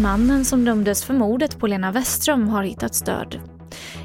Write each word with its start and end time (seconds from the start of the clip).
Mannen 0.00 0.44
som 0.44 0.64
dömdes 0.64 1.04
för 1.04 1.14
mordet 1.14 1.58
på 1.58 1.66
Lena 1.66 1.92
Westström 1.92 2.48
har 2.48 2.62
hittat 2.62 2.94
stöd. 2.94 3.40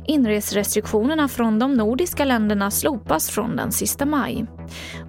Inresrestriktionerna 0.07 1.27
från 1.27 1.59
de 1.59 1.73
nordiska 1.73 2.25
länderna 2.25 2.71
slopas 2.71 3.29
från 3.29 3.55
den 3.55 3.71
sista 3.71 4.05
maj. 4.05 4.45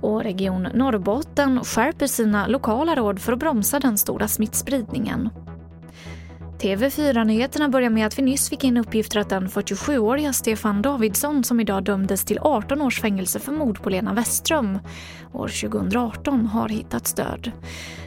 Och 0.00 0.22
Region 0.22 0.62
Norrbotten 0.74 1.64
skärper 1.64 2.06
sina 2.06 2.46
lokala 2.46 2.94
råd 2.94 3.20
för 3.20 3.32
att 3.32 3.38
bromsa 3.38 3.80
den 3.80 3.98
stora 3.98 4.28
smittspridningen. 4.28 5.28
TV4-nyheterna 6.60 7.68
börjar 7.68 7.90
med 7.90 8.06
att 8.06 8.18
vi 8.18 8.22
nyss 8.22 8.50
fick 8.50 8.64
in 8.64 8.76
uppgifter 8.76 9.20
att 9.20 9.28
den 9.28 9.48
47-åriga 9.48 10.32
Stefan 10.32 10.82
Davidsson 10.82 11.44
som 11.44 11.60
idag 11.60 11.84
dömdes 11.84 12.24
till 12.24 12.38
18 12.40 12.82
års 12.82 13.00
fängelse 13.00 13.40
för 13.40 13.52
mord 13.52 13.82
på 13.82 13.90
Lena 13.90 14.14
Westström 14.14 14.78
år 15.32 15.48
2018 15.48 16.46
har 16.46 16.68
hittats 16.68 17.14
död. 17.14 17.50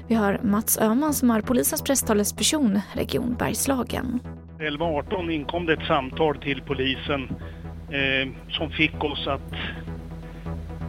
Vi 0.07 0.15
har 0.15 0.39
Mats 0.43 0.77
Öhman 0.81 1.13
som 1.13 1.31
är 1.31 1.41
polisens 1.41 1.81
presstalesperson, 1.81 2.79
Region 2.93 3.35
Bergslagen. 3.39 4.19
11.18 4.59 5.31
inkom 5.31 5.65
det 5.65 5.73
ett 5.73 5.87
samtal 5.87 6.37
till 6.37 6.61
polisen 6.61 7.29
eh, 7.89 8.31
som 8.49 8.69
fick 8.69 9.03
oss 9.03 9.27
att 9.27 9.53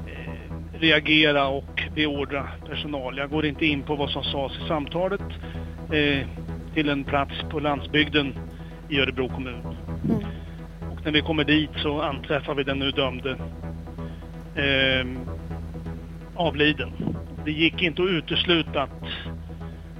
eh, 0.06 0.80
reagera 0.80 1.48
och 1.48 1.82
beordra 1.94 2.48
personal. 2.68 3.18
Jag 3.18 3.30
går 3.30 3.46
inte 3.46 3.66
in 3.66 3.82
på 3.82 3.96
vad 3.96 4.10
som 4.10 4.24
sades 4.24 4.58
i 4.64 4.68
samtalet 4.68 5.20
eh, 5.92 6.43
till 6.74 6.88
en 6.88 7.04
plats 7.04 7.34
på 7.50 7.60
landsbygden 7.60 8.34
i 8.88 9.00
Örebro 9.00 9.28
kommun. 9.28 9.76
Mm. 10.04 10.24
Och 10.92 11.04
när 11.04 11.12
vi 11.12 11.20
kommer 11.20 11.44
dit 11.44 11.70
så 11.76 12.02
anträffar 12.02 12.54
vi 12.54 12.64
den 12.64 12.78
nu 12.78 12.90
dömde 12.90 13.30
eh, 14.54 15.06
avliden. 16.34 16.92
Det 17.44 17.52
gick 17.52 17.82
inte 17.82 18.02
att 18.02 18.08
utesluta 18.08 18.82
att 18.82 19.04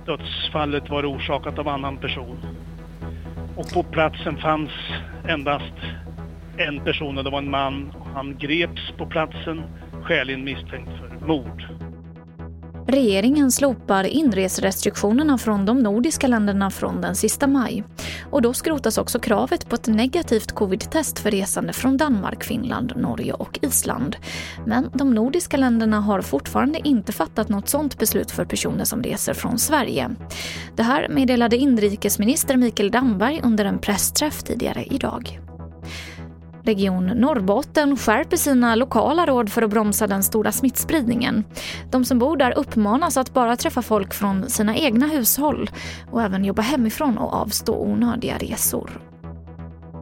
dödsfallet 0.07 0.91
var 0.91 1.13
orsakat 1.13 1.59
av 1.59 1.69
annan 1.69 1.97
person. 1.97 2.39
Och 3.57 3.69
på 3.75 3.83
platsen 3.83 4.37
fanns 4.37 4.71
endast 5.29 5.75
en 6.57 6.81
person 6.81 7.19
och 7.19 7.25
det 7.25 7.31
var 7.31 7.39
en 7.39 7.51
man. 7.51 7.93
Han 8.15 8.37
greps 8.39 8.93
på 8.99 9.07
platsen, 9.07 9.63
skäligen 10.03 10.45
misstänkt 10.45 10.91
för 11.01 11.27
mord. 11.27 11.65
Regeringen 12.95 13.53
slopar 13.53 14.05
inreserestriktionerna 14.05 15.39
från 15.39 15.67
de 15.67 15.79
nordiska 15.79 16.27
länderna 16.27 16.71
från 16.71 17.01
den 17.01 17.15
sista 17.15 17.47
maj. 17.47 17.85
Och 18.31 18.43
då 18.43 18.55
skrotas 18.55 18.99
också 18.99 19.19
kravet 19.19 19.69
på 19.69 19.75
ett 19.75 19.87
negativt 19.87 20.53
covid-test 20.53 21.19
för 21.19 21.31
resande 21.31 21.73
från 21.73 21.97
Danmark, 21.97 22.45
Finland, 22.45 22.93
Norge 22.97 23.33
och 23.33 23.59
Island. 23.63 24.17
Men 24.67 24.91
de 24.95 25.15
nordiska 25.15 25.57
länderna 25.57 26.01
har 26.01 26.23
fortfarande 26.23 26.89
inte 26.89 27.13
fattat 27.13 27.49
något 27.49 27.69
sådant 27.69 27.99
beslut 27.99 28.31
för 28.31 28.45
personer 28.45 28.85
som 28.85 29.03
reser 29.03 29.35
från 29.35 29.59
Sverige. 29.59 30.11
Det 30.77 30.83
här 30.83 31.09
meddelade 31.09 31.57
inrikesminister 31.57 32.57
Mikael 32.57 32.91
Damberg 32.91 33.41
under 33.45 33.65
en 33.65 33.79
pressträff 33.79 34.43
tidigare 34.43 34.85
idag. 34.85 35.41
Region 36.65 37.07
Norrbotten 37.07 37.97
skärper 37.97 38.37
sina 38.37 38.75
lokala 38.75 39.27
råd 39.27 39.53
för 39.53 39.63
att 39.63 39.71
bromsa 39.71 40.07
den 40.07 40.23
stora 40.23 40.53
smittspridningen. 40.53 41.45
De 41.91 42.05
som 42.05 42.19
bor 42.19 42.37
där 42.37 42.59
uppmanas 42.59 43.17
att 43.17 43.35
bara 43.35 43.57
träffa 43.57 43.83
folk 43.83 44.15
från 44.15 44.51
sina 44.51 44.77
egna 44.77 45.07
hushåll 45.07 45.71
och 46.11 46.23
även 46.23 46.45
jobba 46.45 46.63
hemifrån 46.63 47.19
och 47.19 47.33
avstå 47.35 47.77
onödiga 47.77 48.39
resor. 48.39 49.01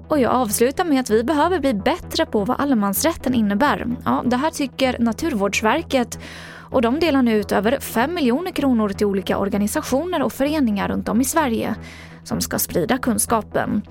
Och 0.08 0.18
jag 0.18 0.32
avslutar 0.32 0.84
med 0.84 1.00
att 1.00 1.10
vi 1.10 1.24
behöver 1.24 1.60
bli 1.60 1.74
bättre 1.74 2.26
på 2.26 2.44
vad 2.44 2.60
allemansrätten 2.60 3.34
innebär. 3.34 3.86
Ja, 4.04 4.22
det 4.26 4.36
här 4.36 4.50
tycker 4.50 4.98
Naturvårdsverket 4.98 6.18
och 6.72 6.82
de 6.82 7.00
delar 7.00 7.22
nu 7.22 7.36
ut 7.36 7.52
över 7.52 7.78
5 7.80 8.14
miljoner 8.14 8.50
kronor 8.50 8.88
till 8.88 9.06
olika 9.06 9.38
organisationer 9.38 10.22
och 10.22 10.32
föreningar 10.32 10.88
runt 10.88 11.08
om 11.08 11.20
i 11.20 11.24
Sverige 11.24 11.74
som 12.24 12.40
ska 12.40 12.58
sprida 12.58 12.98
kunskapen. 12.98 13.82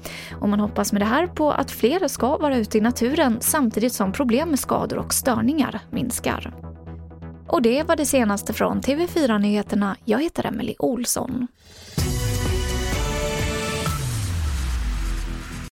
Och 0.41 0.49
man 0.49 0.59
hoppas 0.59 0.91
med 0.91 1.01
det 1.01 1.06
här 1.06 1.28
på 1.28 1.51
att 1.51 1.72
fler 1.72 2.07
ska 2.07 2.38
vara 2.38 2.57
ute 2.57 2.78
i 2.78 2.81
naturen 2.81 3.38
samtidigt 3.41 3.94
som 3.94 4.11
problem 4.11 4.50
med 4.50 4.59
skador 4.59 4.97
och 4.97 5.13
störningar 5.13 5.79
minskar. 5.89 6.53
Och 7.47 7.61
det 7.61 7.83
var 7.83 7.95
det 7.95 8.06
senaste 8.06 8.53
från 8.53 8.81
TV4 8.81 9.39
Nyheterna. 9.39 9.95
Jag 10.06 10.23
heter 10.23 10.45
Emily 10.45 10.75
Olsson. 10.79 11.47